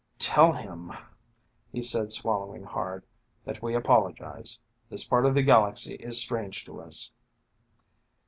[0.17, 0.91] "Tell him,"
[1.71, 3.05] he said, swallowing hard,
[3.45, 4.57] "that we apologize.
[4.89, 7.11] This part of the galaxy is strange to us."